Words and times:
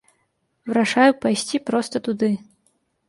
Вырашаю 0.69 1.13
пайсці 1.25 1.57
проста 1.71 1.95
туды. 2.09 2.31